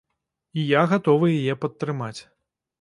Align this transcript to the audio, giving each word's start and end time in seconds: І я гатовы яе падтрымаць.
І 0.61 0.63
я 0.69 0.81
гатовы 0.95 1.31
яе 1.41 1.55
падтрымаць. 1.67 2.19